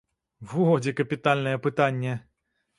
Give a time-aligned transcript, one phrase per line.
[0.53, 2.19] Во, дзе капітальнае пытанне!